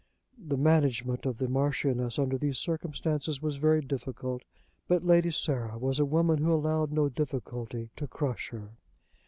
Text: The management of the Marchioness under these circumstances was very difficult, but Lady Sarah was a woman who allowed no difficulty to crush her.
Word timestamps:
The 0.43 0.57
management 0.57 1.27
of 1.27 1.37
the 1.37 1.47
Marchioness 1.47 2.17
under 2.17 2.35
these 2.35 2.57
circumstances 2.57 3.39
was 3.39 3.57
very 3.57 3.81
difficult, 3.81 4.41
but 4.87 5.03
Lady 5.03 5.29
Sarah 5.29 5.77
was 5.77 5.99
a 5.99 6.05
woman 6.05 6.39
who 6.39 6.51
allowed 6.55 6.91
no 6.91 7.07
difficulty 7.07 7.91
to 7.97 8.07
crush 8.07 8.49
her. 8.49 8.69